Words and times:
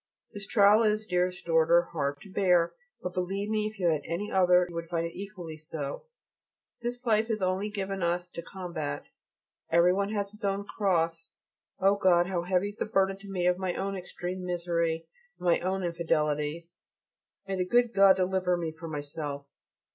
This 0.33 0.47
trial 0.47 0.81
is, 0.81 1.05
dearest 1.05 1.45
daughter, 1.45 1.89
hard 1.93 2.21
to 2.21 2.29
bear, 2.33 2.73
but 3.03 3.13
believe 3.13 3.49
me 3.51 3.67
if 3.67 3.77
you 3.77 3.85
had 3.89 4.01
any 4.05 4.31
other 4.31 4.65
you 4.67 4.73
would 4.73 4.89
find 4.89 5.05
it 5.05 5.13
equally 5.15 5.57
so. 5.57 6.05
This 6.81 7.05
life 7.05 7.29
is 7.29 7.39
only 7.39 7.69
given 7.69 8.01
us 8.01 8.31
to 8.31 8.41
combat. 8.41 9.05
Every 9.69 9.93
one 9.93 10.09
has 10.11 10.31
his 10.31 10.43
own 10.43 10.65
cross. 10.65 11.29
Oh 11.79 11.97
God! 11.97 12.25
how 12.25 12.41
heavy 12.41 12.69
is 12.69 12.77
the 12.77 12.85
burden 12.85 13.17
to 13.17 13.29
me 13.29 13.45
of 13.45 13.59
my 13.59 13.75
own 13.75 13.95
extreme 13.95 14.43
misery 14.43 15.07
and 15.39 15.47
of 15.47 15.53
my 15.53 15.59
own 15.59 15.83
infidelities! 15.83 16.79
May 17.47 17.57
the 17.57 17.65
good 17.65 17.93
God 17.93 18.15
deliver 18.15 18.57
me 18.57 18.71
from 18.71 18.91
myself! 18.93 19.45